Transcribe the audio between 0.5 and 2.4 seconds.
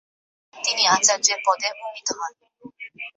তিনি আচার্য্যের পদে উন্নীত হন।